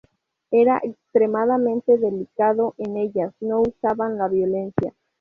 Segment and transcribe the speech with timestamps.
[0.49, 4.95] Era extremadamente delicado en ellas, no usando la violencia.